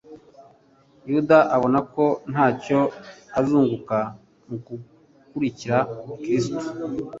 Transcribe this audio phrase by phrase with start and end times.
[1.09, 2.79] Yuda abona ko ntacyo
[3.39, 3.97] azunguka
[4.47, 5.77] mu gukurikira
[6.21, 6.59] Kristo.